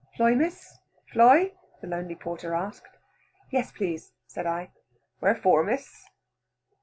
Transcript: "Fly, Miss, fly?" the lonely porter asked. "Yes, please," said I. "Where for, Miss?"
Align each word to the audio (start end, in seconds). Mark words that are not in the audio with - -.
"Fly, 0.17 0.33
Miss, 0.33 0.79
fly?" 1.13 1.53
the 1.81 1.85
lonely 1.85 2.15
porter 2.15 2.55
asked. 2.55 2.97
"Yes, 3.51 3.71
please," 3.71 4.13
said 4.25 4.47
I. 4.47 4.71
"Where 5.19 5.35
for, 5.35 5.63
Miss?" 5.63 6.09